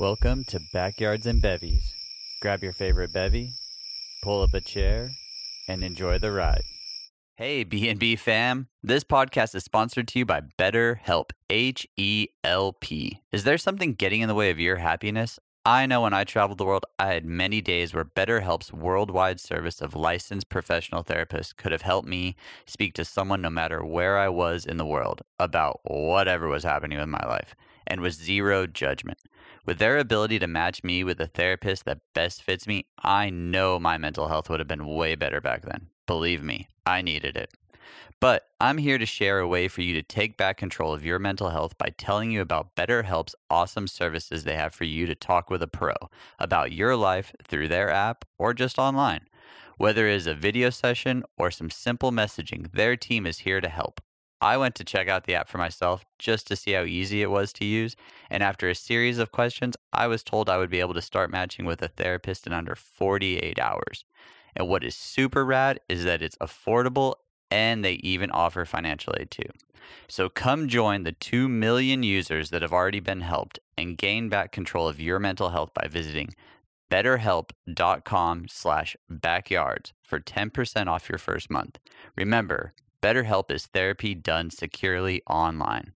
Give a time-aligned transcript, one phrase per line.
[0.00, 1.84] Welcome to Backyards and Bevvies.
[2.42, 3.52] Grab your favorite bevy,
[4.24, 5.10] pull up a chair,
[5.68, 6.64] and enjoy the ride.
[7.36, 13.20] Hey B&B fam, this podcast is sponsored to you by BetterHelp, H E L P.
[13.30, 15.38] Is there something getting in the way of your happiness?
[15.64, 19.80] I know when I traveled the world, I had many days where BetterHelp's worldwide service
[19.80, 22.34] of licensed professional therapists could have helped me
[22.66, 26.98] speak to someone no matter where I was in the world about whatever was happening
[26.98, 27.54] with my life
[27.86, 29.18] and with zero judgment.
[29.66, 33.78] With their ability to match me with a therapist that best fits me, I know
[33.78, 35.88] my mental health would have been way better back then.
[36.06, 37.50] Believe me, I needed it.
[38.20, 41.18] But I'm here to share a way for you to take back control of your
[41.18, 45.48] mental health by telling you about BetterHelp's awesome services they have for you to talk
[45.48, 45.94] with a pro
[46.38, 49.26] about your life through their app or just online.
[49.78, 53.68] Whether it is a video session or some simple messaging, their team is here to
[53.68, 54.00] help.
[54.44, 57.30] I went to check out the app for myself just to see how easy it
[57.30, 57.96] was to use,
[58.28, 61.30] and after a series of questions, I was told I would be able to start
[61.30, 64.04] matching with a therapist in under 48 hours.
[64.54, 67.14] And what is super rad is that it's affordable
[67.50, 69.48] and they even offer financial aid too.
[70.08, 74.52] So come join the 2 million users that have already been helped and gain back
[74.52, 76.34] control of your mental health by visiting
[76.90, 81.78] betterhelp.com slash backyards for 10% off your first month.
[82.14, 82.74] Remember,
[83.04, 85.92] BetterHelp is therapy done securely online.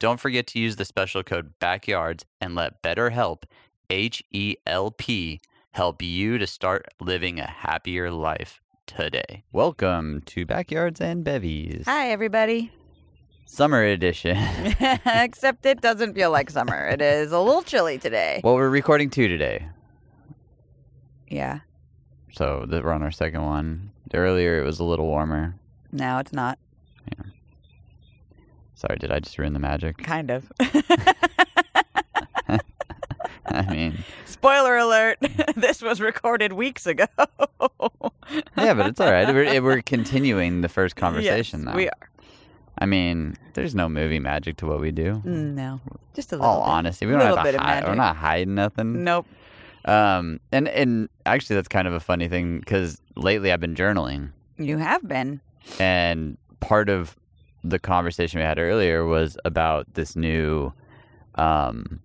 [0.00, 3.44] Don't forget to use the special code BACKYARDS and let BetterHelp,
[3.88, 9.44] H E L P, help you to start living a happier life today.
[9.50, 12.70] Welcome to Backyards and Bevvies, Hi, everybody.
[13.46, 14.36] Summer Edition.
[15.06, 16.86] Except it doesn't feel like summer.
[16.86, 18.42] It is a little chilly today.
[18.44, 19.68] well, we're recording two today,
[21.30, 21.60] Yeah.
[22.34, 23.90] so th- we're on our second one.
[24.12, 25.54] Earlier, it was a little warmer.
[25.92, 26.58] No, it's not.
[27.08, 27.24] Yeah.
[28.74, 29.98] Sorry, did I just ruin the magic?
[29.98, 30.50] Kind of.
[33.46, 35.18] I mean, Spoiler alert.
[35.56, 37.06] this was recorded weeks ago.
[38.56, 39.32] yeah, but it's all right.
[39.32, 41.76] We're, we're continuing the first conversation yes, now.
[41.76, 42.10] We are.
[42.78, 45.20] I mean, there's no movie magic to what we do.
[45.24, 45.80] No.
[46.14, 46.70] Just a little All bit.
[46.70, 47.86] honesty, we don't have to hide.
[47.86, 49.04] We're not hiding nothing.
[49.04, 49.26] Nope.
[49.84, 54.30] Um, and and actually, that's kind of a funny thing because lately I've been journaling,
[54.58, 55.40] You have been.
[55.78, 57.16] And part of
[57.64, 60.72] the conversation we had earlier was about this new,
[61.36, 62.00] um,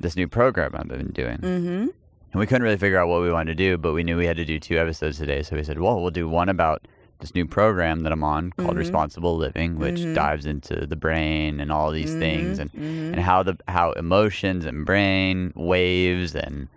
[0.00, 1.88] this new program I've been doing, Mm-hmm.
[2.32, 4.26] and we couldn't really figure out what we wanted to do, but we knew we
[4.26, 6.86] had to do two episodes today, so we said, well, we'll do one about
[7.18, 8.78] this new program that I'm on called Mhm.
[8.78, 10.14] Responsible Living, which Mhm.
[10.14, 14.64] dives into the brain and all these things, and hmm and how the how emotions
[14.64, 16.68] and brain waves and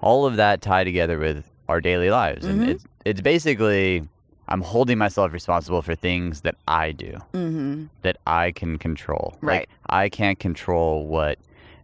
[0.00, 2.68] all of that tie together with our daily lives and Mhm.
[2.68, 4.06] it's it's basically
[4.50, 9.60] i'm holding myself responsible for things that i do hmm that i can control Right.
[9.60, 11.38] like i can't control what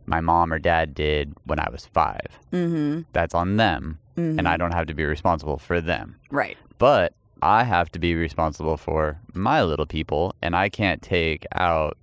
[0.06, 2.20] my mom or dad did when i was 5
[2.52, 3.02] mm-hmm.
[3.12, 6.56] that's on them hmm and i don't have to be responsible for them Right.
[6.78, 7.12] but
[7.42, 11.96] i have to be responsible for my little people and i can't take out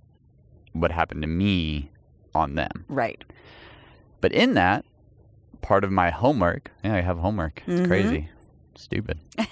[0.72, 1.90] what happened to me
[2.34, 3.22] on them Right.
[4.20, 4.84] But in that,
[5.60, 7.62] part of my homework, yeah, I have homework.
[7.66, 7.86] It's Mhm.
[7.86, 8.28] crazy.
[8.76, 9.18] Stupid.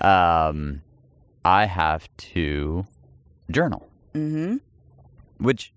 [0.00, 0.82] Um,
[1.44, 2.86] I have to
[3.50, 4.56] journal, hmm
[5.38, 5.72] which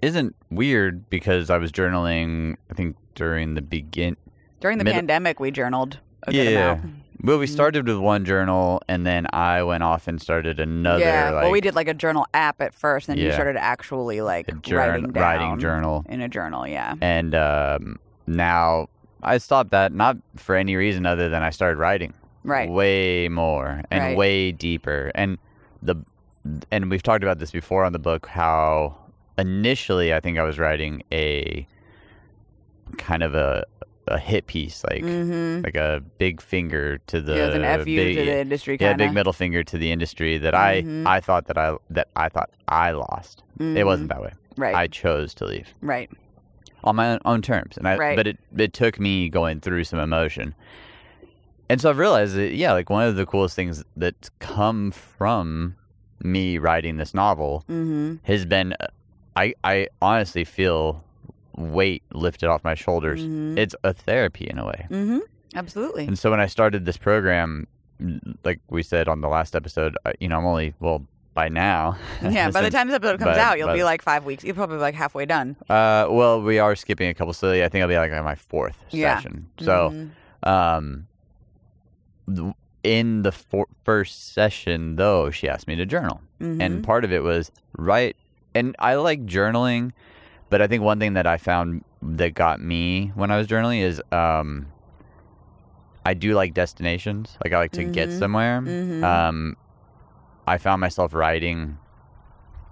[0.00, 4.16] isn't weird because I was journaling, I think, during the begin.
[4.60, 5.98] During the Middle- pandemic, we journaled
[6.28, 6.78] a Yeah.
[7.20, 7.50] Well, we Mhm.
[7.50, 11.00] started with one journal and then I went off and started another.
[11.04, 11.30] yeah.
[11.30, 14.20] like, well, we did like a journal app at first, and then you started actually
[14.20, 16.04] like jour- writing down writing journal.
[16.08, 16.64] in a journal.
[16.66, 16.94] Yeah.
[17.00, 17.98] And um,
[18.28, 18.86] now
[19.22, 22.14] I stopped that, not for any reason other than I started writing.
[22.44, 22.70] Right.
[22.70, 24.16] way more and Right.
[24.16, 25.36] way deeper and
[25.82, 25.96] the
[26.70, 28.96] and we've talked about this before on the book how
[29.36, 31.66] initially i think i was writing a
[32.96, 33.64] kind of a
[34.06, 35.62] a hit piece like mm-hmm.
[35.62, 38.78] like a big finger to the yeah, an big, to the industry.
[38.80, 39.04] yeah Kinda.
[39.04, 41.06] big middle finger to the industry that Mhm.
[41.06, 43.84] i i thought that i that i thought i lost it Mhm.
[43.84, 44.74] wasn't that way right.
[44.74, 46.08] i chose to leave right.
[46.84, 48.16] On my own, own terms and i Right.
[48.16, 50.54] but it it took me going through some emotion
[51.68, 55.76] and so i've realized that yeah like one of the coolest things that's come from
[56.22, 58.16] me writing this novel Mm-hmm.
[58.24, 58.86] has been uh,
[59.36, 61.02] i i honestly feel
[61.56, 63.58] weight lifted off my shoulders Mhm.
[63.58, 65.18] it's a therapy in a way Mm-hmm.
[65.54, 66.06] Absolutely.
[66.06, 67.66] and so when i started this program
[68.44, 71.04] like we said on the last episode you know i'm only well
[71.38, 72.50] by now yeah.
[72.50, 74.42] By the time this episode comes but- out, you'll but- be like five weeks.
[74.42, 75.56] You'll probably be like halfway done.
[75.70, 78.34] uh well we are skipping a couple so i think i'll be like on my
[78.34, 79.16] fourth Yeah.
[79.16, 80.10] session so Mhm.
[80.54, 81.06] Um,
[82.34, 82.54] th-
[82.84, 86.62] in the for- first session, though, she asked me to journal, Mhm.
[86.62, 88.16] and part of it was write.
[88.54, 89.92] And I like journaling,
[90.48, 93.80] but I think one thing that I found that got me when I was journaling
[93.82, 94.66] is um
[96.06, 97.36] I do like destinations.
[97.44, 98.18] Like I like to get Mhm.
[98.18, 98.60] somewhere.
[98.62, 99.02] Mhm.
[99.04, 99.56] Um
[100.48, 101.78] I found myself writing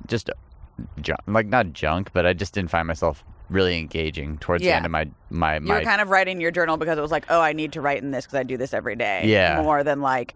[0.06, 0.31] just
[1.00, 4.84] junk, like not junk, but I just didn't find myself really engaging towards the end
[4.84, 7.26] of my my You my were kind of writing your journal because it was like,
[7.31, 9.23] oh, I need to write in this because I do this every day.
[9.25, 9.62] Yeah.
[9.62, 10.34] More than like,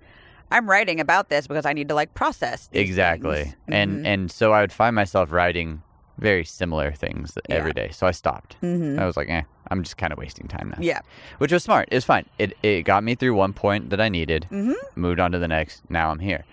[0.50, 2.68] I'm writing about this because I need to like process.
[2.72, 3.44] Exactly.
[3.44, 3.56] things.
[3.68, 5.82] And and so I would find myself writing
[6.18, 7.88] very similar things every day.
[7.92, 8.56] So I stopped.
[8.62, 8.98] Mhm.
[8.98, 10.76] I was like, eh, I'm just kind of wasting time now.
[10.80, 11.00] yeah.
[11.38, 11.88] Which was smart.
[11.92, 12.26] It's fine.
[12.38, 14.46] It it got me through one point that I needed.
[14.50, 14.74] Mhm.
[14.96, 15.82] Moved on to the next.
[15.90, 16.44] Now I'm here.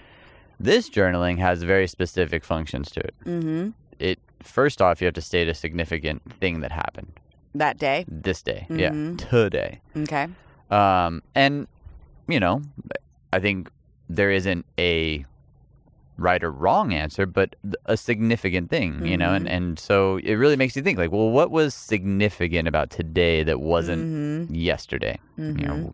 [0.59, 3.13] This journaling has very specific functions to it.
[3.25, 3.69] Mm-hmm.
[3.99, 7.11] It first off, you have to state a significant thing that happened
[7.55, 8.05] That day.
[8.07, 8.65] this day.
[8.69, 8.79] Mhm.
[8.79, 9.79] Yeah, today.
[9.95, 10.27] Okay.
[10.71, 11.67] Um, and
[12.27, 12.61] you know,
[13.33, 13.69] I think
[14.09, 15.25] there isn't a
[16.17, 17.55] right or wrong answer, but
[17.85, 19.51] a significant thing, you know, and, Mhm.
[19.51, 23.59] and so it really makes you think like, well, what was significant about today that
[23.61, 24.55] wasn't Mm-hmm.
[24.55, 25.19] yesterday?
[25.37, 25.59] Mm-hmm.
[25.59, 25.93] You know,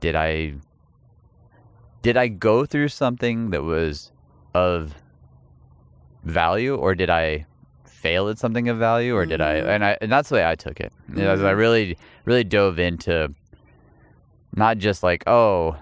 [0.00, 0.54] did I
[2.02, 4.12] did I go through something that was
[4.54, 4.94] of
[6.24, 7.46] value, or did I
[7.84, 9.60] fail at something of value, or did I?
[9.60, 9.68] Mhm.
[9.68, 10.92] And I and that's the way I took it.
[11.16, 13.34] As I really really dove into
[14.54, 15.76] not just like oh,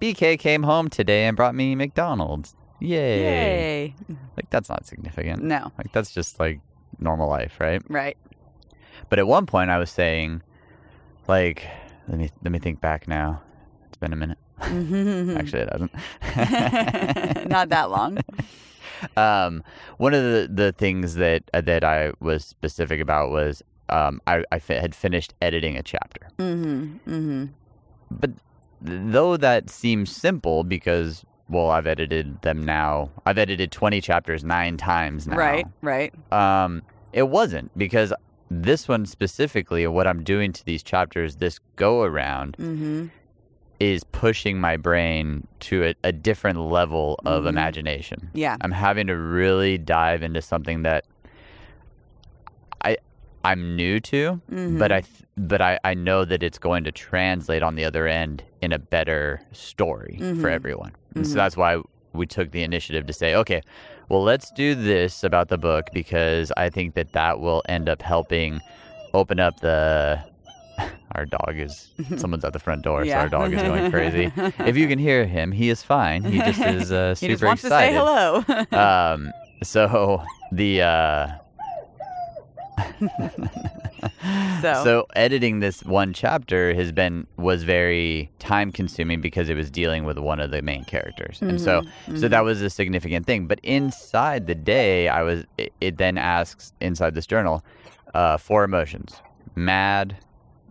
[0.00, 2.54] BK came home today and brought me McDonald's.
[2.80, 3.20] Yay!
[3.22, 3.94] Yay.
[4.36, 5.42] Like that's not significant.
[5.42, 5.70] No.
[5.78, 6.60] Like that's just like
[6.98, 7.82] normal life, right?
[7.88, 8.16] Right.
[9.08, 10.42] But at one point, I was saying,
[11.28, 11.66] like,
[12.08, 13.42] let me let me think back now.
[13.86, 14.38] It's been a minute.
[15.38, 17.48] Actually, it hasn't.
[17.48, 18.18] Not that long.
[19.16, 19.62] um,
[19.98, 24.44] one of the, the things that uh, that I was specific about was um, I,
[24.52, 26.28] I fi- had finished editing a chapter.
[26.38, 27.10] Mm-hmm.
[27.10, 27.44] Mm-hmm.
[28.10, 28.30] But
[28.80, 33.10] though that seems simple because well, I've edited them now.
[33.26, 35.36] I've edited twenty chapters nine times now.
[35.36, 35.66] Right.
[35.82, 36.14] Right.
[36.32, 36.82] Um,
[37.12, 38.12] it wasn't because
[38.50, 43.06] this one specifically, what I'm doing to these chapters, this go around, Mm-hmm.
[43.82, 47.48] Is pushing my brain to a, a different level of Mhm.
[47.48, 48.30] imagination.
[48.32, 48.56] Yeah.
[48.60, 51.04] I'm having to really dive into something that
[52.84, 52.96] I
[53.44, 54.78] I'm new to, Mm-hmm.
[54.78, 55.02] but I
[55.36, 58.78] but I, I know that it's going to translate on the other end in a
[58.78, 60.52] better story for Mhm.
[60.54, 60.92] everyone.
[61.16, 61.36] And so Mhm.
[61.36, 61.80] that's why
[62.12, 63.62] we took the initiative to say, okay,
[64.08, 68.00] well, let's do this about the book because I think that that will end up
[68.02, 68.60] helping
[69.12, 70.20] open up the.
[71.14, 71.90] Our dog is.
[72.16, 74.32] Someone's at the front door, so our dog is going crazy.
[74.60, 76.24] If you can hear him, he is fine.
[76.24, 77.92] He just is uh, he super just wants excited.
[77.98, 79.12] to say hello.
[79.14, 79.30] Um,
[79.62, 80.22] so
[80.52, 81.28] the uh,
[84.62, 84.84] So?
[84.84, 90.04] so editing this one chapter has been was very time consuming because it was dealing
[90.04, 92.16] with one of the main characters, and so Mm-hmm.
[92.16, 93.46] so that was a significant thing.
[93.46, 97.64] But inside the day, I was it, it then asks inside this journal
[98.14, 99.14] uh, four emotions:
[99.56, 100.16] mad,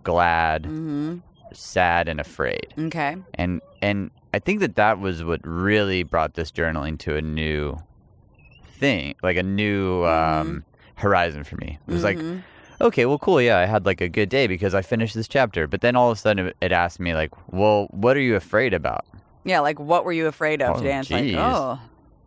[0.03, 1.17] glad, mm-hmm.
[1.53, 3.15] sad, and afraid Okay.
[3.35, 7.77] and and I think that that was what really brought this journaling to a new
[8.79, 10.63] thing, like a new um,
[10.95, 11.77] horizon for me.
[11.87, 12.41] It was like, Mhm.
[12.79, 15.67] okay, well, cool, yeah, I had like a good day because I finished this chapter.
[15.67, 18.73] But then all of a sudden, it, asked me like, well, what are you afraid
[18.73, 19.05] about?
[19.43, 20.91] yeah, like what were you afraid of Oh, today?
[20.91, 21.79] And it's like, oh,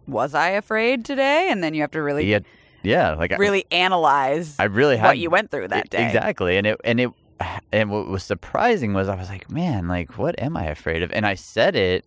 [0.09, 1.49] was I afraid today?
[1.50, 2.41] And then you have to really, Yeah,
[2.82, 6.05] yeah, like I- really analyze I, really had what you went through that day.
[6.06, 6.56] Exactly.
[6.58, 7.10] And it and it
[7.72, 11.10] and what was surprising was I was like, man, like what am I afraid of?
[11.13, 12.05] And I said it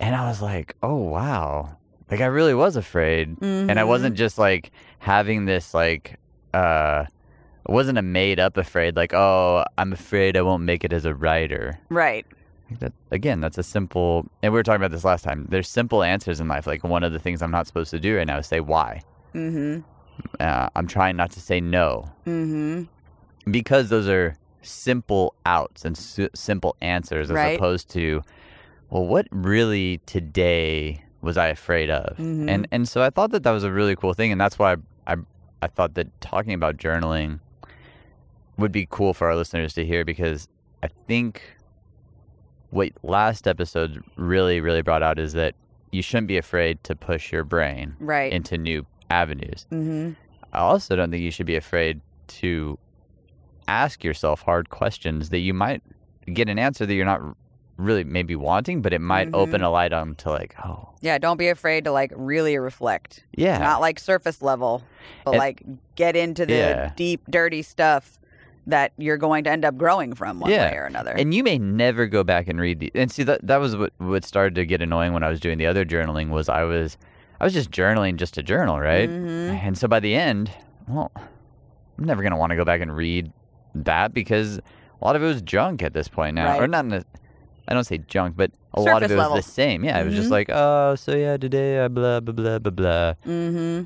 [0.00, 1.76] and I was like, oh wow.
[2.10, 3.36] Like I really was afraid.
[3.40, 3.88] And I Mhm.
[3.88, 6.18] wasn't just like having this like
[6.52, 7.04] uh
[7.68, 11.04] it wasn't a made up afraid like, oh, I'm afraid I won't make it as
[11.06, 11.78] a writer.
[11.88, 12.26] Right.
[12.80, 15.46] That again, that's a simple and we were talking about this last time.
[15.48, 16.66] There's simple answers in life.
[16.66, 19.00] Like one of the things I'm not supposed to do right now is say why.
[19.34, 19.80] Mm-hmm.
[20.40, 22.04] Uh, I'm trying not to say no.
[22.26, 22.84] Mm-hmm.
[23.50, 27.56] Because those are simple outs and su- simple answers as Right.
[27.56, 28.22] opposed to
[28.90, 32.48] well what really today was i afraid of Mhm.
[32.48, 34.76] and and so i thought that that was a really cool thing and that's why
[35.06, 35.16] i
[35.62, 37.40] i thought that talking about journaling
[38.56, 40.48] would be cool for our listeners to hear because
[40.82, 41.42] i think
[42.70, 45.54] what last episode really really brought out is that
[45.92, 48.32] you shouldn't be afraid to push your brain Right.
[48.32, 50.12] into new avenues mm-hmm.
[50.52, 52.78] I also don't think you should be afraid to
[53.68, 55.82] ask yourself hard questions that you might
[56.32, 57.20] get an answer that you're not
[57.76, 59.64] really maybe wanting, but it might open Mhm.
[59.64, 61.18] a light on to like, oh, Yeah.
[61.18, 63.24] Don't be afraid to like really reflect.
[63.36, 64.82] yeah, Not like surface level,
[65.24, 65.62] but And- like
[65.96, 66.90] get into the Yeah.
[66.96, 68.18] deep, dirty stuff
[68.66, 70.70] that you're going to end up growing from one Yeah.
[70.70, 71.10] way or another.
[71.12, 73.92] and you may never go back and read the and see that that was what
[73.98, 76.96] what started to get annoying when I was doing the other journaling was I was
[77.40, 79.10] I was just journaling just to journal, right?
[79.10, 79.58] Mhm.
[79.64, 80.50] And so by the end,
[80.88, 81.10] well,
[81.98, 83.30] I'm never gonna want to go back and read
[83.74, 86.84] that because a lot of it was junk at this point now, or not.
[87.66, 89.84] I don't say junk, but a lot of Surface it was the same.
[89.84, 90.32] Yeah, it was just Mhm.
[90.32, 93.14] like, oh, so yeah, today I blah blah blah blah blah.
[93.26, 93.84] Mm-hmm.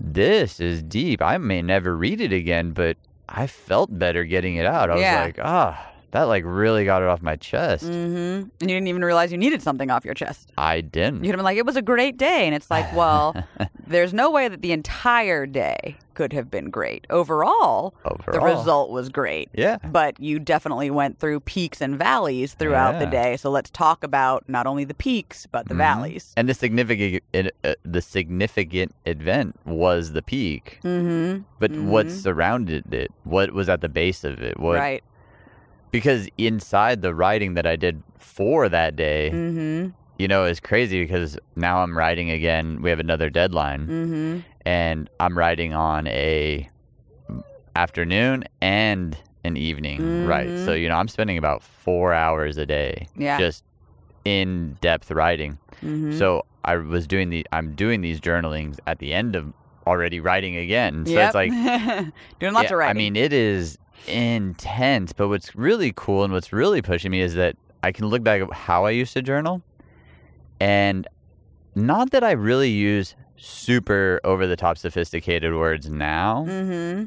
[0.00, 1.22] This is deep.
[1.22, 2.96] I may never read it again, but
[3.28, 4.90] I felt better getting it out.
[4.90, 5.18] I Yeah.
[5.20, 7.84] was like, ah, that like really got it off my chest.
[7.84, 8.48] Mm-hmm.
[8.48, 10.52] And you didn't even realize you needed something off your chest.
[10.56, 11.24] I didn't.
[11.24, 12.46] You'd have been like, it was a great day.
[12.46, 13.34] And it's like, well,
[13.88, 17.04] there's no way that the entire day could have been great.
[17.10, 18.32] Overall, Overall.
[18.32, 19.48] the result was great.
[19.54, 19.78] Yeah.
[19.84, 23.36] But you definitely went through peaks and valleys throughout the day.
[23.36, 25.78] So let's talk about not only the peaks, but the Mhm.
[25.78, 26.32] valleys.
[26.36, 31.42] And the significant it, uh, the significant event was the peak, Mm-hmm.
[31.58, 32.10] but what Mhm.
[32.22, 35.02] surrounded it, what was at the base of it, what Right.
[35.94, 39.90] Because inside the writing that I did for that day, Mm-hmm.
[40.18, 42.82] you know, is crazy because now I'm writing again.
[42.82, 44.38] We have another deadline, Mm-hmm.
[44.66, 46.68] and I'm writing on a
[47.76, 50.48] afternoon and an evening, right?
[50.48, 50.64] Mhm.
[50.64, 53.38] So you know, I'm spending about four hours a day Yeah.
[53.38, 53.62] just
[54.24, 55.58] in depth writing.
[55.82, 56.16] Mm-hmm.
[56.18, 59.52] So I was doing the I'm doing these journalings at the end of
[59.86, 61.04] already writing again.
[61.06, 61.26] So Yep.
[61.26, 61.50] it's like
[62.40, 62.90] doing lots yeah, of writing.
[62.90, 63.76] I mean, it is
[64.08, 68.22] intense, but what's really cool and what's really pushing me is that I can look
[68.22, 69.62] back at how I used to journal
[70.60, 71.06] and
[71.74, 77.04] not that I really use super over the top sophisticated words now, mm-hmm.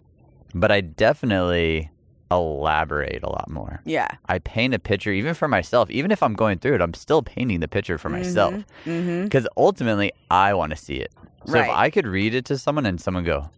[0.59, 1.89] but I definitely
[2.29, 3.81] elaborate a lot more.
[3.85, 4.09] Yeah.
[4.27, 5.89] I paint a picture even for myself.
[5.89, 8.53] Even if I'm going through it, I'm still painting the picture for myself
[8.85, 9.23] Mm-hmm.
[9.23, 11.13] because ultimately I want to see it.
[11.45, 13.49] So if I could read it to someone and someone go,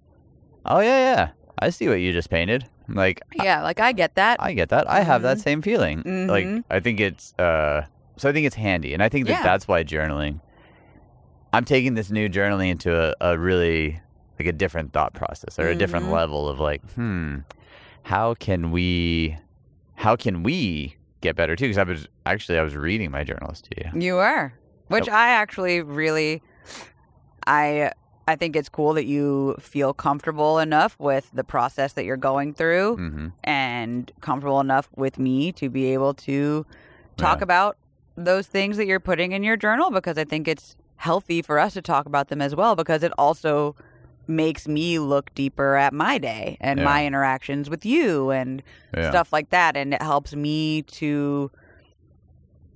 [0.65, 4.37] "Oh yeah, yeah, I see what you just painted," like, Yeah, like I get that.
[4.41, 4.89] I get that.
[4.89, 5.41] I have that Mhm.
[5.43, 5.97] same feeling.
[6.27, 6.63] Like Mhm.
[6.69, 7.83] I think it's uh
[8.17, 8.93] so I think it's handy.
[8.93, 9.43] And I think that Yeah.
[9.43, 10.39] that's why journaling
[11.53, 13.99] I'm taking this new journaling into a, a really
[14.39, 16.11] like a different thought process or a different Mhm.
[16.13, 17.37] level of like, hmm,
[18.03, 19.37] how can we
[19.95, 21.65] how can we get better too?
[21.65, 23.99] Because I was actually I was reading my journals to you.
[24.01, 24.53] You are,
[24.87, 26.41] which I actually really,
[27.47, 27.91] I
[28.29, 32.53] I think it's cool that you feel comfortable enough with the process that you're going
[32.53, 36.65] through, hmm and comfortable enough with me to be able to
[37.17, 37.43] talk Yeah.
[37.49, 37.77] about
[38.17, 41.73] those things that you're putting in your journal because I think it's healthy for us
[41.73, 43.75] to talk about them as well because it also
[44.27, 46.85] makes me look deeper at my day and Yeah.
[46.91, 48.61] my interactions with you and
[48.95, 49.09] Yeah.
[49.09, 51.49] stuff like that and it helps me to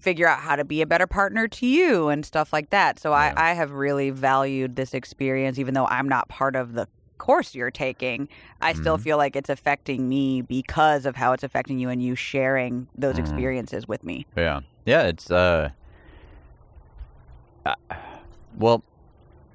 [0.04, 3.10] figure out how to be a better partner to you and stuff like that so
[3.12, 3.34] Yeah.
[3.38, 7.56] I, I have really valued this experience even though i'm not part of the course
[7.56, 8.28] you're taking
[8.62, 9.02] i still Mhm.
[9.04, 13.16] feel like it's affecting me because of how it's affecting you and you sharing those
[13.16, 13.20] Mhm.
[13.20, 14.60] experiences with me Yeah.
[14.86, 15.70] Yeah, it's uh,
[17.66, 17.76] uh
[18.58, 18.84] well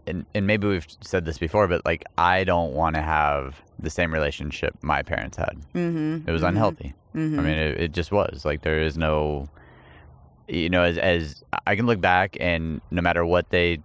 [0.06, 3.90] and and maybe we've said this before, but like I don't want to have the
[3.90, 5.56] same relationship my parents had.
[5.74, 6.26] mm-hmm.
[6.26, 6.94] It was unhealthy.
[7.14, 7.38] mm-hmm.
[7.38, 8.46] I mean, it, it just was.
[8.46, 9.48] Like there is no
[10.48, 13.78] you know, as as I can look back and no matter what they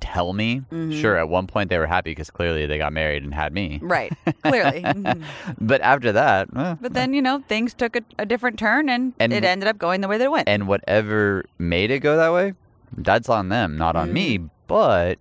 [0.00, 1.00] tell me, Mhm.
[1.00, 3.78] sure at one point they were happy because clearly they got married and had me.
[3.82, 5.22] right clearly Mhm.
[5.60, 9.12] but after that, eh, but then you know things took a, a different turn and,
[9.20, 12.16] And it ended up going the way that it went and whatever made it go
[12.16, 12.54] that way,
[12.96, 14.38] that's on them, not on me.
[14.38, 14.46] Mm-hmm.
[14.66, 15.18] But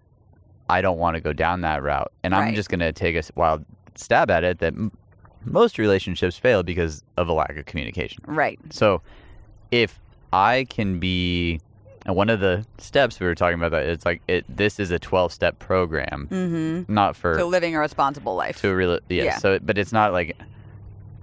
[0.70, 3.64] I don't want to go down that route, and I'm just gonna take a wild
[3.96, 4.92] stab at it that m-
[5.46, 8.24] most relationships fail because of a lack of communication.
[8.26, 9.02] right So,
[9.72, 10.00] if
[10.34, 11.60] I can be,
[12.06, 14.46] and one of the steps we were talking about that it's like it.
[14.50, 16.94] This is a 12 step program, mm-hmm.
[16.94, 19.38] not for so living a responsible life to a real yeah, Yeah.
[19.38, 20.38] So, but it's not like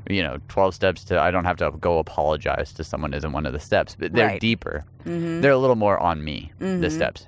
[0.08, 1.20] you know 12 steps to.
[1.20, 3.14] I don't have to go apologize to someone.
[3.14, 4.40] Isn't one of the steps, but they're Right.
[4.40, 5.40] deeper mm-hmm.
[5.40, 6.92] they're a little more on me the Mhm.
[6.92, 7.26] steps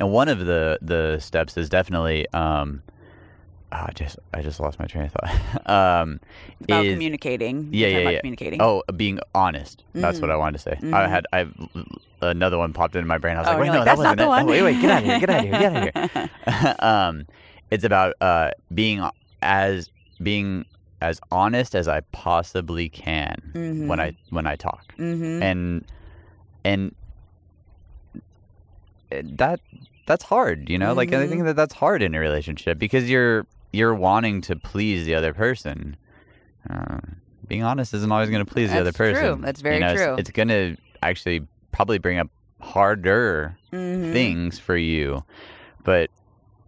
[0.00, 2.82] and one of the the steps is definitely um
[3.70, 5.66] I just I just lost my train of thought.
[6.02, 6.20] um,
[6.64, 7.68] about is communicating.
[7.72, 8.20] Yeah, yeah, about yeah.
[8.20, 8.62] Communicating.
[8.62, 9.84] oh being honest.
[9.92, 10.30] That's what.
[10.30, 10.72] I wanted to say.
[10.82, 11.08] I Mhm.
[11.08, 11.46] had I
[12.22, 13.36] another one popped into my brain.
[13.36, 14.28] I was Oh, like, wait, no, like, that wasn't the it.
[14.28, 14.42] one.
[14.44, 16.74] Oh, wait, wait, get out of here, get out of here, get out of here.
[16.80, 17.26] um,
[17.70, 19.06] it's about uh being
[19.42, 19.90] as
[20.22, 20.64] being
[21.00, 25.42] as honest as I possibly can when I when I talk Mm-hmm.
[25.42, 25.84] and
[26.64, 26.94] and
[29.10, 29.60] that
[30.06, 33.46] that's hard you know like i think that that's hard in a relationship because you're
[33.72, 35.96] you're wanting to please the other person
[36.70, 36.98] uh,
[37.46, 39.12] being honest isn't always going to please the other That's true.
[39.12, 40.14] person That's very you know, it's- true.
[40.18, 42.28] it's, going to actually probably bring up
[42.60, 44.12] harder Mhm.
[44.12, 45.22] things for you
[45.84, 46.10] but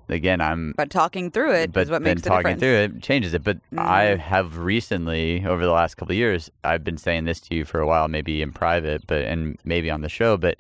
[0.09, 2.61] again i'm But talking through it is but what makes the talking difference.
[2.93, 3.43] through it changes it.
[3.43, 4.19] But I Mhm.
[4.19, 7.81] have recently, over the last couple of years, I've been saying this to you for
[7.81, 10.37] a while, maybe in private, but and maybe on the show.
[10.37, 10.59] But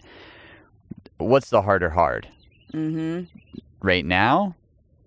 [1.18, 2.26] what's the harder hard
[2.72, 3.24] Mm-hmm.
[3.82, 4.54] right now?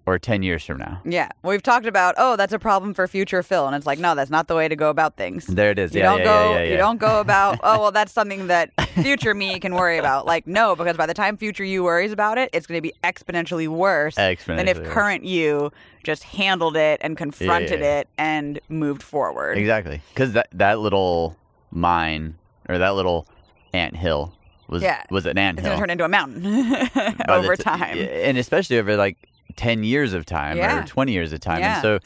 [0.06, 1.02] Or 10 years from now?
[1.06, 1.30] Yeah.
[1.44, 3.66] We've talked about, oh, that's a problem for future Phil.
[3.68, 5.46] And it's like, no, that's not the way to go about things.
[5.48, 5.94] There it is.
[5.96, 8.72] You yeah, don't yeah, go yeah, you don't go about, oh well that's something that
[9.02, 10.26] future me can worry about.
[10.26, 13.68] Like, no, because by the time future you worries about it, it's gonna be exponentially
[13.68, 14.88] worse than if worse.
[14.90, 15.72] current you
[16.04, 19.58] just handled it and confronted it and moved forward.
[19.58, 20.02] Exactly.
[20.14, 21.38] Because that, that little
[21.72, 22.36] mine
[22.68, 23.26] or that little
[23.74, 24.34] ant hill
[24.68, 25.76] was, was an ant It's hill.
[25.76, 26.46] gonna turn into a mountain
[27.30, 27.98] over t- time.
[27.98, 29.18] and especially over like
[29.56, 30.84] 10 years of time Yeah.
[30.84, 31.74] or 20 years of time Yeah.
[31.76, 32.00] and so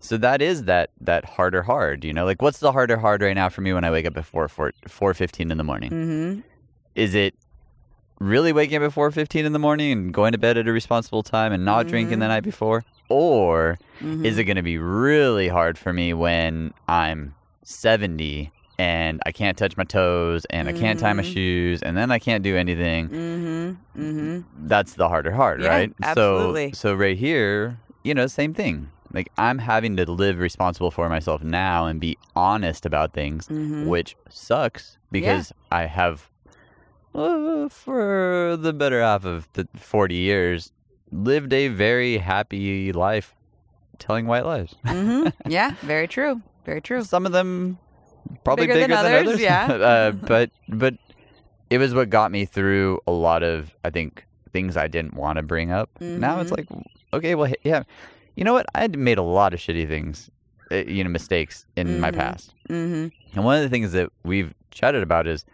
[0.00, 3.34] so that is that that harder hard you know like what's the harder hard right
[3.34, 6.40] now for me when i wake up at 4 4 4:15 in the morning Mm-hmm.
[6.94, 7.34] is it
[8.18, 11.22] really waking up at 4:15 in the morning and going to bed at a responsible
[11.22, 12.20] time and not drinking Mm-hmm.
[12.20, 13.78] the night before or
[14.24, 19.56] is it going to be really hard for me when i'm 70 and I can't
[19.56, 21.32] touch my toes and I can't tie my Mhm.
[21.34, 23.08] shoes and then I can't do anything
[23.96, 24.02] Mm-hmm.
[24.02, 24.66] Mm-hmm.
[24.68, 25.92] that's the harder hard, Yeah, right?
[26.02, 26.72] absolutely.
[26.72, 28.90] So so right here, you know, same thing.
[29.12, 33.86] Like I'm having to live responsible for myself now and be honest about things, Mhm.
[33.86, 36.28] which sucks because I have
[37.14, 40.72] uh, for the better half of the 40 years
[41.10, 43.34] lived a very happy life
[43.98, 44.74] telling white lies.
[44.86, 45.28] mm-hmm.
[45.50, 46.40] Yeah, very true.
[46.64, 47.02] Very true.
[47.04, 47.76] Some of them
[48.44, 49.40] probably Bigger bigger, than than, others, others.
[49.42, 49.66] yeah.
[49.92, 50.94] uh, but but
[51.72, 55.36] it was what got me through a lot of I think things I didn't want
[55.38, 55.88] to bring up.
[56.00, 56.56] Now it's Mhm.
[56.58, 56.68] like
[57.14, 57.82] okay, well, yeah,
[58.36, 58.66] you know what?
[58.74, 60.30] I had made a lot of shitty things,
[60.70, 62.16] uh, you know, mistakes in my Mhm.
[62.16, 62.54] past.
[62.68, 63.08] Mm-hmm.
[63.36, 65.44] And one of the things that we've chatted about is,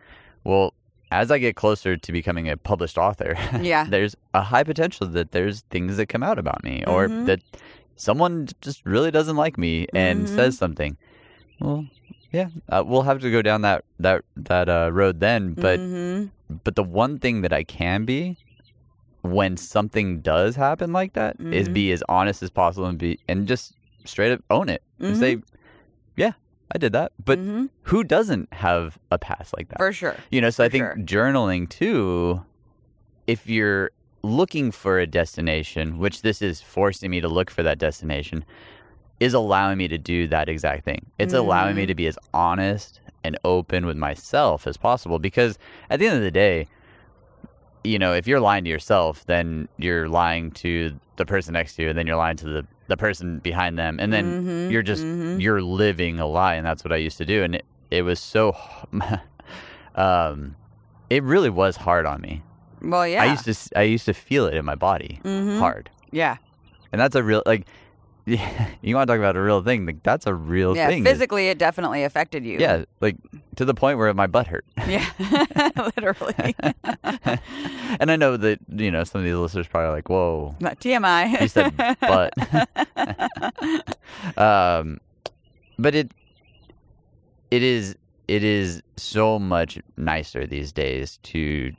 [0.44, 0.74] well,
[1.10, 3.84] as I get closer to becoming a published author, Yeah.
[3.94, 7.26] there's a high potential that there's things that come out about me or Mhm.
[7.26, 7.40] that
[7.96, 10.96] someone just really doesn't like me and says something.
[11.60, 11.86] Well,
[12.32, 15.54] yeah, uh, we'll have to go down that that that uh, road then.
[15.54, 16.26] But mm-hmm.
[16.64, 18.36] but the one thing that I can be
[19.22, 21.72] when something does happen like that is Mhm.
[21.74, 25.18] be as honest as possible and be and just straight up own it and Mhm.
[25.18, 25.36] say,
[26.16, 26.32] yeah,
[26.74, 27.12] I did that.
[27.24, 27.66] But mm-hmm.
[27.82, 29.78] who doesn't have a past like that?
[29.78, 30.16] for sure.
[30.30, 30.96] You know, so I think sure.
[30.96, 32.42] journaling too,
[33.26, 33.90] if you're
[34.22, 38.44] looking for a destination, which this is forcing me to look for that destination,
[39.20, 41.04] is allowing me to do that exact thing.
[41.18, 41.88] It's allowing me Mhm.
[41.88, 45.58] to be as honest and open with myself as possible because
[45.90, 46.66] at the end of the day,
[47.84, 51.82] you know, if you're lying to yourself, then you're lying to the person next to
[51.82, 54.82] you, and then you're lying to the, the person behind them, and then Mhm, you're
[54.82, 55.40] just mhm.
[55.40, 58.20] you're living a lie, and that's what I used to do, and it, it was
[58.20, 58.56] so,
[59.94, 60.54] um,
[61.10, 62.42] it really was hard on me.
[62.82, 63.22] Well, yeah.
[63.22, 65.58] I used to I used to feel it in my body Mhm.
[65.58, 66.36] hard, Yeah.
[66.92, 67.66] and that's a real like.
[68.82, 69.86] you want to talk about a real thing?
[69.86, 70.88] Like that's a real Yeah.
[70.88, 71.04] thing.
[71.04, 72.58] Physically, it definitely affected you.
[72.58, 73.16] yeah, like
[73.56, 74.64] to the point where my butt hurt.
[74.88, 75.04] Yeah.
[75.96, 76.54] Literally.
[78.00, 80.80] and I know that you know some of these listeners probably are like, "Whoa, Not
[80.80, 81.40] TMI.
[81.40, 82.32] you said butt."
[84.38, 84.98] um,
[85.78, 86.12] but it
[87.50, 87.94] it is
[88.28, 91.72] it is so much nicer these days to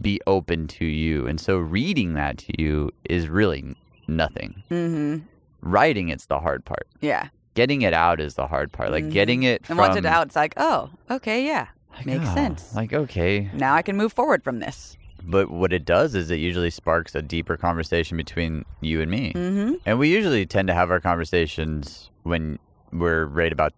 [0.00, 3.74] be open to you, and so reading that to you is really
[4.08, 4.62] nothing.
[4.70, 5.24] mm-hmm.
[5.70, 6.86] Writing it's the hard part.
[7.00, 7.28] Yeah.
[7.54, 8.90] Getting it out is the hard part.
[8.90, 9.12] Like Mhm.
[9.12, 11.66] getting it And from once it's out, it's like, oh, okay, yeah.
[11.96, 12.74] like, makes oh, sense.
[12.74, 14.96] Like okay, Now I can move forward from this.
[15.24, 19.32] But what it does is it usually sparks a deeper conversation between you and me.
[19.32, 19.74] Mm-hmm.
[19.86, 22.58] And we usually tend to have our conversations when
[22.92, 23.72] we're right about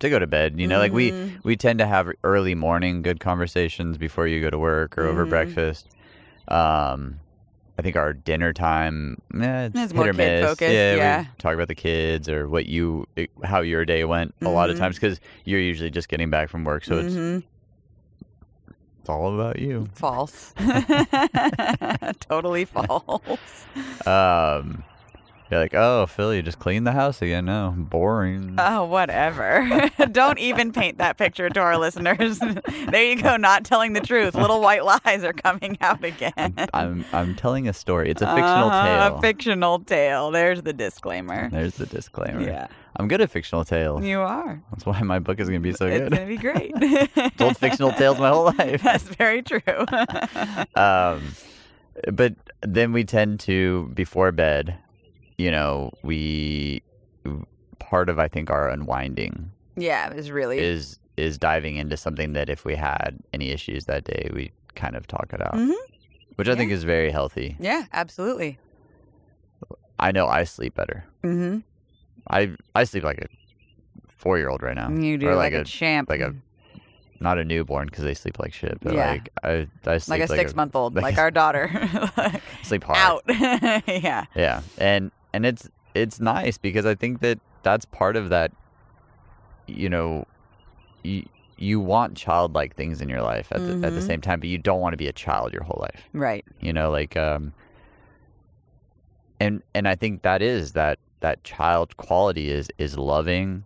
[0.00, 0.60] to go to bed.
[0.60, 1.42] You know, like we Mhm.
[1.44, 5.24] we tend to have early morning good conversations before you go to work or over
[5.26, 5.30] Mhm.
[5.30, 5.88] breakfast.
[6.48, 7.20] Um
[7.76, 10.40] I think our dinner time, eh, it's, It's hit more or miss.
[10.40, 11.20] kid-focused, yeah, yeah.
[11.22, 13.06] we talk about the kids or what you,
[13.42, 14.32] how your day went.
[14.42, 14.80] A lot of Mhm.
[14.80, 17.42] times because you're usually just getting back from work, so it's Mhm.
[19.00, 19.88] it's all about you.
[19.94, 20.54] false.
[22.20, 23.66] totally false.
[24.06, 24.84] Um,
[25.54, 27.44] you're like, oh, Phil, you just cleaned the house again.
[27.44, 28.56] No, boring.
[28.58, 29.88] Oh, whatever.
[30.12, 32.38] Don't even paint that picture to our listeners.
[32.88, 34.34] there you go, not telling the truth.
[34.34, 36.54] Little white lies are coming out again.
[36.74, 38.10] I'm I'm telling a story.
[38.10, 39.18] It's a fictional Uh-huh, tale.
[39.18, 40.30] A fictional tale.
[40.32, 41.48] There's the disclaimer.
[41.50, 42.40] There's the disclaimer.
[42.42, 44.02] Yeah, I'm good at fictional tales.
[44.04, 44.60] you are.
[44.72, 46.12] That's why my book is gonna be so it's good.
[46.12, 47.36] It's gonna be great.
[47.38, 48.82] Told fictional tales my whole life.
[48.82, 49.60] That's very true.
[50.74, 51.22] um,
[52.12, 54.76] but then we tend to before bed,
[55.38, 56.82] you know, we
[57.78, 60.58] part of I think our unwinding yeah, was really.
[60.58, 64.96] is is diving into something that if we had any issues that day, we kind
[64.96, 65.74] of talk it out, Mhm.
[66.36, 67.56] which I think is very healthy.
[67.60, 68.58] Yeah, absolutely.
[69.98, 71.04] I know I sleep better.
[71.22, 71.58] Mm-hmm.
[72.28, 73.26] I I sleep like a
[74.08, 76.08] four year old right now, You do or like, like a, champ.
[76.08, 76.34] like a
[77.20, 79.10] not a newborn because they sleep like shit, but Yeah.
[79.12, 81.70] like I, I sleep like a six month old, like like our daughter.
[82.64, 82.98] sleep hard.
[82.98, 83.22] Out.
[83.86, 84.24] yeah.
[84.34, 88.50] Yeah, and and it's it's nice because I think that that's part of that.
[89.66, 90.26] You know,
[91.02, 91.24] you
[91.56, 94.06] you want childlike things in your life at the, at the Mhm.
[94.06, 96.08] same time, but you don't want to be a child your whole life.
[96.12, 96.44] Right.
[96.60, 97.52] You know, like um.
[99.40, 103.64] And and I think that is that that child quality is is loving,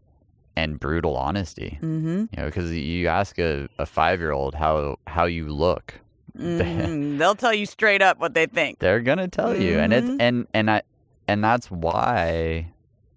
[0.57, 1.79] and brutal honesty.
[1.83, 2.19] Mm-hmm.
[2.19, 5.95] You know, because you ask a, a five year old how how you look,
[6.39, 7.19] Mhm.
[7.19, 8.79] They'll tell you straight up what they think.
[8.79, 10.17] they're gonna tell you and it's Mhm.
[10.21, 10.83] and and i
[11.29, 12.67] and that's why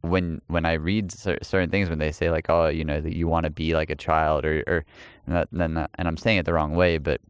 [0.01, 3.15] when when i read cer- certain things when they say like oh you know that
[3.15, 4.85] you want to be like a child or or
[5.27, 5.35] and,
[5.77, 7.21] that, and i'm saying it the wrong way but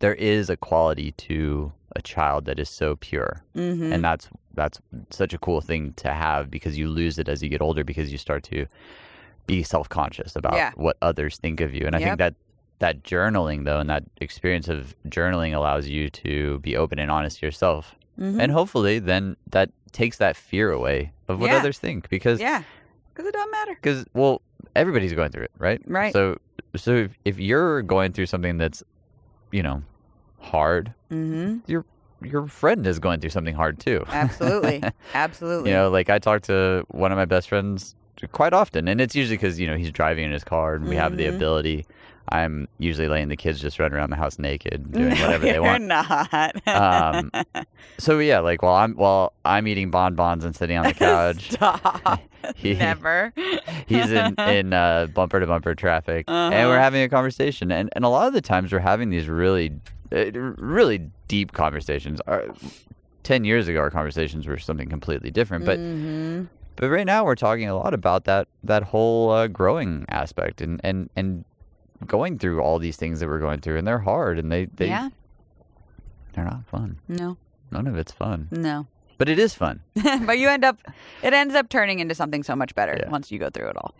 [0.00, 3.92] there is a quality to a child that is so pure Mm-hmm.
[3.92, 7.48] and that's that's such a cool thing to have because you lose it as you
[7.48, 8.66] get older because you start to
[9.46, 10.72] be self-conscious about Yeah.
[10.76, 12.34] what others think of you and i think that
[12.80, 17.40] that journaling though and that experience of journaling allows you to be open and honest
[17.40, 18.40] to yourself mm-hmm.
[18.40, 21.56] and hopefully then that takes that fear away of what Yeah.
[21.58, 22.62] others think because yeah,
[23.14, 23.74] because it doesn't matter.
[23.74, 24.42] because well
[24.76, 26.12] everybody's going through it right Right.
[26.12, 26.36] so
[26.76, 28.82] so if, if you're going through something that's
[29.52, 29.82] you know
[30.40, 31.58] hard Mm-hmm.
[31.70, 31.84] your
[32.22, 34.82] your friend is going through something hard too Absolutely.
[35.14, 35.70] Absolutely.
[35.70, 37.94] you know like i talk to one of my best friends
[38.32, 40.96] quite often and it's usually because you know he's driving in his car and we
[40.96, 41.36] have the Mhm.
[41.36, 41.86] ability
[42.32, 45.54] i'm usually letting the kids just run around the house naked doing No, whatever they
[45.54, 46.66] you're want not.
[46.68, 47.30] um,
[47.98, 52.20] so yeah like while i'm while i'm eating bonbons and sitting on the couch Stop.
[52.56, 53.32] He- Never.
[53.86, 56.68] he's in in uh, bumper to bumper traffic and Uh-huh.
[56.68, 59.72] we're having a conversation and and a lot of the times we're having these really
[60.12, 62.44] uh, really deep conversations our,
[63.24, 66.48] 10 years ago our conversations were something completely different but Mhm.
[66.76, 70.80] but right now we're talking a lot about that that whole uh, growing aspect and
[70.84, 71.44] and and
[72.06, 74.86] going through all these things that we're going through and they're hard and they they
[74.88, 75.08] yeah.
[76.32, 77.36] they're not fun No.
[77.70, 78.86] none of it's fun No.
[79.18, 79.80] but it is fun
[80.24, 80.78] but you end up,
[81.22, 83.10] it ends up turning into something so much better Yeah.
[83.10, 83.94] once you go through it all.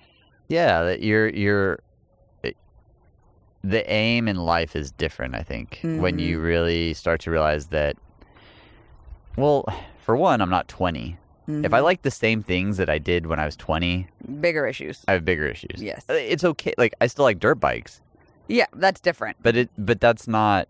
[0.48, 1.80] yeah that you're you're
[2.42, 2.56] it-
[3.64, 6.46] the aim in life is different i think when you mm-hmm.
[6.46, 7.96] really start to realize that
[9.36, 9.64] well
[10.04, 11.16] for one i'm not 20
[11.48, 11.84] if i Mhm.
[11.84, 14.06] like the same things that i did when i was 20
[14.40, 15.02] bigger issues.
[15.08, 16.04] i have bigger issues Yes.
[16.08, 18.00] Uh, it's okay like i still like dirt bikes
[18.48, 19.36] Yeah, that's different.
[19.42, 20.68] but it but that's not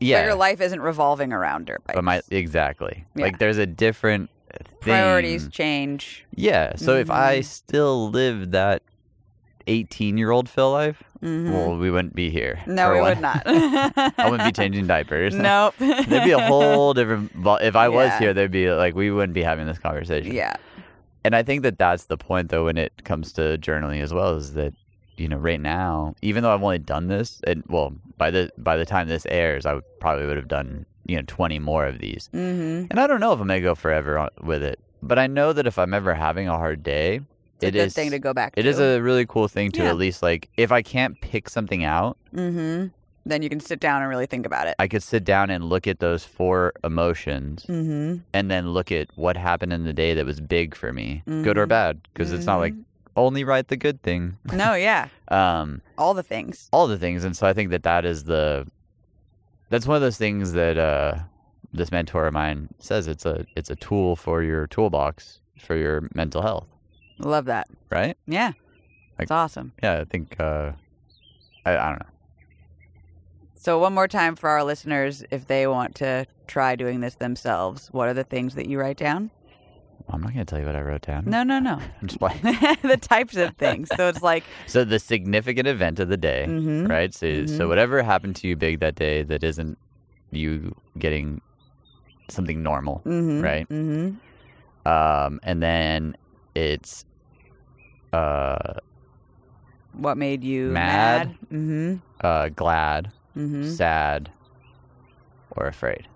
[0.00, 1.96] yeah But your life isn't revolving around dirt bikes.
[1.96, 3.26] but my exactly Yeah.
[3.26, 4.66] like there's a different thing.
[4.80, 6.24] priorities change.
[6.34, 7.44] yeah so if i Mhm.
[7.44, 8.82] still live that
[9.66, 11.52] 18 year old phil life Mhm.
[11.52, 13.08] well we wouldn't be here no, we one.
[13.10, 13.42] would not.
[13.46, 15.74] i wouldn't be changing diapers Nope.
[15.78, 17.30] there'd be a whole different
[17.62, 18.18] if i was Yeah.
[18.18, 20.56] here there'd be like we wouldn't be having this conversation yeah.
[21.24, 24.34] and i think that that's the point though when it comes to journaling as well
[24.36, 24.72] is that
[25.18, 28.76] you know right now even though i've only done this and well by the by
[28.78, 31.98] the time this airs i would, probably would have done you know 20 more of
[31.98, 32.86] these Mm-hmm.
[32.90, 35.52] and i don't know if i'm gonna go forever on, with it but i know
[35.52, 37.20] that if i'm ever having a hard day
[37.62, 38.68] It's a it good is- thing to go back it to.
[38.68, 39.90] is a really cool thing to Yeah.
[39.90, 42.88] at least like if i can't pick something out Mm-hmm.
[43.26, 44.74] Then you can sit down and really think about it.
[44.78, 48.18] i could sit down and look at those four emotions Mm-hmm.
[48.32, 51.58] and then look at what happened in the day that was big for me good
[51.58, 51.68] or Mhm.
[51.68, 52.74] bad because it's not like
[53.16, 55.08] only write the good thing No, yeah.
[55.28, 56.68] um All the things.
[56.72, 58.66] all the things and so i think that that is the
[59.68, 61.18] that's one of those things that uh
[61.72, 66.08] this mentor of mine says it's a it's a tool for your toolbox for your
[66.14, 66.66] mental health
[67.20, 67.68] Love that.
[67.90, 68.52] right Yeah.
[69.18, 69.72] It's awesome.
[69.82, 70.72] yeah i think uh
[71.66, 72.06] i, I don't know
[73.54, 77.88] So one more time for our listeners, if they want to try doing this themselves,
[77.92, 79.30] what are the things that you write down?
[80.08, 81.74] i'm not going to tell you what i wrote down No, no, no.
[82.00, 82.40] I'm just playing.
[82.82, 83.90] the types of things.
[83.94, 87.68] So it's like, so the significant event of the day mhm, right so, so Mhm.
[87.68, 89.76] whatever happened to you big that day that isn't
[90.32, 91.40] you getting
[92.28, 93.68] something normal mhm, right?
[93.68, 94.16] mhm.
[94.86, 96.16] um and then
[96.54, 97.04] it's
[98.12, 98.74] uh
[99.92, 101.28] What made you Mad.
[101.28, 101.38] mad?
[101.52, 101.94] Mm-hmm.
[102.20, 103.68] uh glad Mm-hmm.
[103.70, 104.30] sad
[105.52, 106.06] or afraid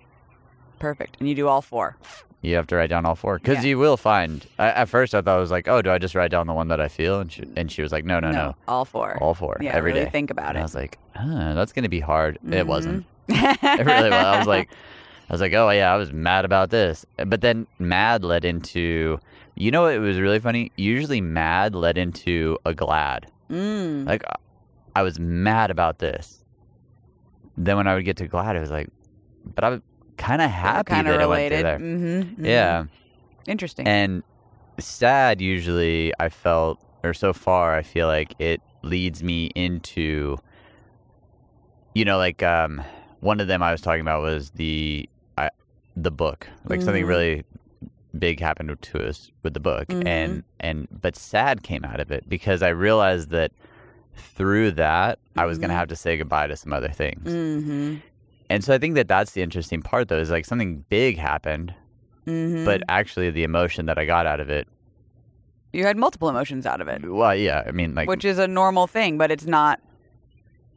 [0.80, 1.16] Perfect.
[1.20, 1.96] And you do all four.
[2.42, 3.70] you have to write down all four because Yeah.
[3.70, 6.14] you will find I, at first i thought it was like oh do i just
[6.14, 8.32] write down the one that i feel and she, and she was like no no
[8.32, 9.16] no, All four.
[9.22, 10.10] all four yeah, every really day.
[10.10, 14.10] think about and i was like huh, that's gonna be hard it wasn't it really
[14.10, 14.68] was i was like
[15.30, 19.18] i was like oh yeah i was mad about this but then mad led into
[19.56, 24.06] you know it was really funny usually mad led into a glad mm.
[24.06, 24.22] like
[24.96, 26.44] I was mad about this.
[27.56, 28.88] Then when I would get to glad, it was like,
[29.56, 29.80] but I was
[30.18, 31.64] kind of happy kind that of I went through related.
[31.64, 31.78] there.
[31.80, 32.44] Mm-hmm.
[32.46, 32.84] Yeah,
[33.48, 33.88] Interesting.
[33.88, 34.22] and
[34.78, 40.36] sad usually I felt, or so far I feel like it leads me into
[41.94, 42.82] you know like um
[43.20, 45.50] one of them I was talking about was the I,
[45.96, 47.08] the book like something Mhm.
[47.08, 47.44] really
[48.18, 50.06] big happened to us with the book Mhm.
[50.06, 53.52] and and but sad came out of it because I realized that
[54.16, 55.78] through that I was going to Mhm.
[55.78, 57.26] have to say goodbye to some other things.
[57.28, 57.96] Mm-hmm.
[58.50, 61.74] And so I think that that's the interesting part though is like something big happened
[62.26, 62.64] Mm-hmm.
[62.64, 64.66] but actually the emotion that I got out of it
[65.72, 68.46] you had multiple emotions out of it, well yeah I mean like which is a
[68.46, 69.80] normal thing, but it's not.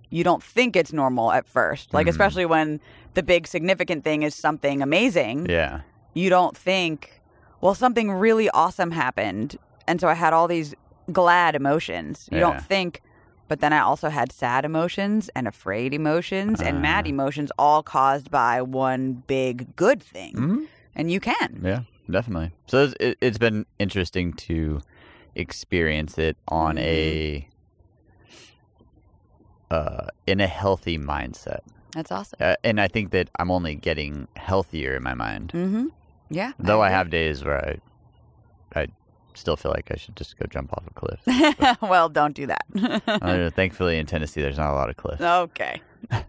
[0.10, 2.12] You don't think it's normal at first, like Mhm.
[2.12, 2.80] especially when
[3.14, 5.46] the big significant thing is something amazing.
[5.50, 5.82] yeah
[6.14, 7.17] You don't think,
[7.62, 10.74] well, something really awesome happened, and so I had all these
[11.12, 12.28] glad emotions.
[12.32, 12.48] You Yeah.
[12.48, 13.02] don't think,
[13.48, 17.10] but then I also had sad emotions and afraid emotions and mad Ah.
[17.10, 20.34] emotions, all caused by one big good thing.
[20.36, 20.66] hmm
[20.96, 21.62] And you can.
[21.64, 22.52] Yeah, definitely.
[22.68, 24.82] So it's, it, it's been interesting to
[25.36, 27.48] experience it on a
[29.70, 31.60] uh, in a healthy mindset,
[31.94, 32.40] That's awesome.
[32.42, 35.52] uh, and I think that I'm only getting healthier in my mind.
[35.54, 35.88] Mm-hmm.
[36.30, 36.52] Yeah.
[36.60, 36.96] Though I agree.
[36.98, 37.80] have days where
[38.74, 38.88] I I
[39.34, 41.78] still feel like I should just go jump off a cliff.
[41.82, 42.66] well, don't do that.
[43.08, 45.22] Uh, thankfully, in Tennessee, there's not a lot of cliffs.
[45.22, 45.82] okay.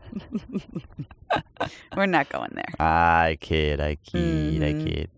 [1.97, 2.69] We're not going there.
[2.87, 4.87] I kid, I kid, I Mhm.
[4.87, 5.11] kid.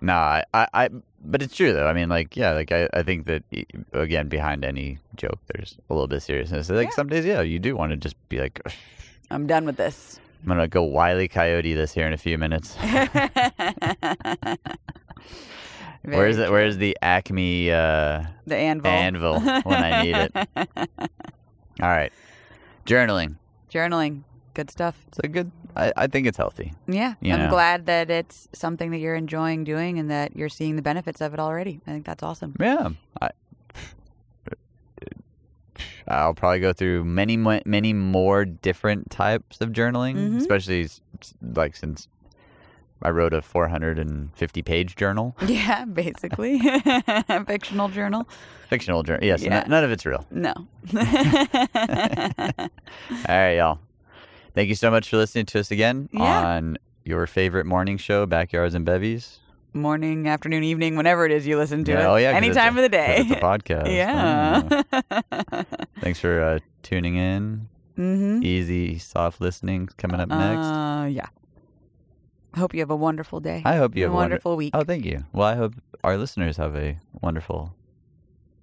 [0.00, 0.88] No, I, I, I,
[1.24, 1.86] but it's true though.
[1.86, 3.42] I mean, like, yeah, like I, I think that
[3.92, 6.68] again, behind any joke, there's a little bit of seriousness.
[6.68, 6.94] Like Yeah.
[6.94, 8.60] some days, yeah, you do want to just be like,
[9.30, 10.20] I'm done with this.
[10.42, 12.76] I'm gonna go wily coyote this here in a few minutes.
[16.02, 16.50] where's it?
[16.50, 18.90] Where's the Acme uh, The anvil.
[18.90, 20.32] anvil when I need it?
[21.82, 22.12] All right,
[22.86, 23.36] journaling.
[23.70, 24.22] Journaling.
[24.54, 24.96] Good stuff.
[25.08, 25.50] It's a good.
[25.76, 26.72] I, I think it's healthy.
[26.88, 27.14] Yeah.
[27.20, 27.50] You I'm know.
[27.50, 31.34] glad that it's something that you're enjoying doing and that you're seeing the benefits of
[31.34, 31.80] it already.
[31.86, 32.54] I think that's awesome.
[32.58, 32.88] Yeah,
[33.20, 33.28] I,
[36.08, 40.36] I'll probably go through many, many more different types of journaling, Mhm.
[40.38, 40.88] especially
[41.42, 42.08] like since
[43.02, 46.58] I wrote a 450 page journal, Yeah, basically.
[47.46, 48.26] Fictional journal.
[48.68, 49.22] fictional journal.
[49.24, 49.64] Yes, n- Yeah.
[49.68, 50.26] none of it's real.
[50.30, 50.52] No.
[50.94, 52.68] All
[53.28, 53.78] right, y'all.
[54.54, 56.46] Thank you so much for listening to us again Yeah.
[56.56, 59.38] on your favorite morning show, Backyards and Bevvies.
[59.74, 62.04] Morning, afternoon, evening, whenever it is you listen to Yeah, it.
[62.06, 63.16] oh yeah, Any time a- of the day.
[63.18, 63.94] It's a podcast.
[63.94, 64.62] yeah.
[65.52, 65.62] Oh.
[66.00, 67.68] Thanks for uh, tuning in.
[67.98, 68.42] mm-hmm.
[68.42, 70.66] Easy, soft listening coming up next.
[70.66, 71.26] Uh, yeah.
[72.56, 73.62] I hope you have a wonderful day.
[73.64, 74.72] I hope you have a wonder- wonderful week.
[74.74, 75.24] Oh, thank you.
[75.32, 77.74] Well, I hope our listeners have a wonderful,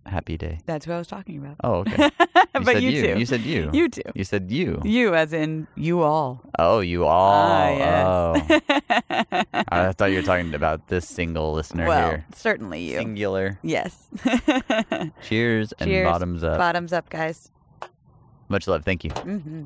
[0.08, 0.60] happy day.
[0.66, 1.58] That's what I was talking about.
[1.64, 2.10] Oh, okay.
[2.56, 3.02] You but said you, you.
[3.02, 3.20] too.
[3.20, 3.70] You said you.
[3.74, 4.02] You too.
[4.14, 4.80] You said you.
[4.86, 6.44] You, as in you all.
[6.60, 7.34] Oh, you all.
[7.34, 8.46] Ah, Oh.
[8.48, 9.46] yes.
[9.70, 12.26] I thought you were talking about this single listener well, here.
[12.36, 12.98] certainly you.
[13.00, 13.58] Singular.
[13.64, 14.08] yes.
[15.24, 16.60] Cheers and bottoms up.
[16.60, 17.50] Bottoms up, guys.
[18.50, 18.84] Much love.
[18.86, 19.10] Thank you.
[19.12, 19.64] hmm